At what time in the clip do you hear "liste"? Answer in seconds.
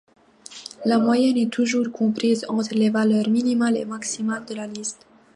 4.65-5.05